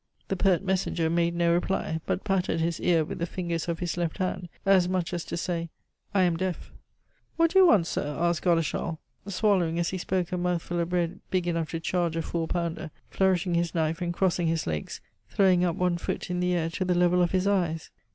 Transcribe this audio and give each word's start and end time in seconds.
The 0.29 0.35
pert 0.35 0.63
messenger 0.63 1.11
made 1.11 1.35
no 1.35 1.53
reply, 1.53 2.01
but 2.07 2.23
patted 2.23 2.59
his 2.59 2.79
ear 2.79 3.05
with 3.05 3.19
the 3.19 3.27
fingers 3.27 3.67
of 3.67 3.77
his 3.77 3.97
left 3.97 4.17
hand, 4.17 4.49
as 4.65 4.89
much 4.89 5.13
as 5.13 5.23
to 5.25 5.37
say, 5.37 5.69
"I 6.11 6.23
am 6.23 6.37
deaf." 6.37 6.71
"What 7.35 7.51
do 7.51 7.59
you 7.59 7.67
want, 7.67 7.85
sir?" 7.85 8.17
asked 8.19 8.41
Godeschal, 8.41 8.97
swallowing 9.27 9.77
as 9.77 9.89
he 9.89 9.99
spoke 9.99 10.31
a 10.31 10.39
mouthful 10.39 10.79
of 10.79 10.89
bread 10.89 11.19
big 11.29 11.47
enough 11.47 11.69
to 11.69 11.79
charge 11.79 12.15
a 12.15 12.23
four 12.23 12.47
pounder, 12.47 12.89
flourishing 13.11 13.53
his 13.53 13.75
knife 13.75 14.01
and 14.01 14.11
crossing 14.11 14.47
his 14.47 14.65
legs, 14.65 15.01
throwing 15.29 15.63
up 15.63 15.75
one 15.75 15.99
foot 15.99 16.31
in 16.31 16.39
the 16.39 16.55
air 16.55 16.71
to 16.71 16.83
the 16.83 16.95
level 16.95 17.21
of 17.21 17.29
his 17.29 17.45
eyes. 17.45 17.91